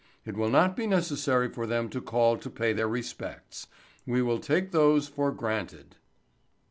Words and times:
It 0.25 0.35
will 0.35 0.49
not 0.49 0.75
be 0.75 0.87
necessary 0.87 1.47
for 1.47 1.67
them 1.67 1.87
to 1.89 2.01
call 2.01 2.35
to 2.35 2.49
pay 2.49 2.73
their 2.73 2.87
respects. 2.89 3.67
We 4.07 4.23
will 4.23 4.39
take 4.39 4.71
those 4.71 5.07
for 5.07 5.31
granted." 5.31 5.97